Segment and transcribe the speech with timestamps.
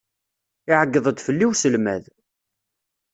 [0.69, 2.03] Iεeyyeḍ-d fell-i uselmad.